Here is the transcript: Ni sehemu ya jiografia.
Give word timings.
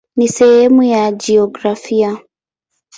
Ni 0.15 0.27
sehemu 0.27 0.83
ya 0.83 1.11
jiografia. 1.11 2.17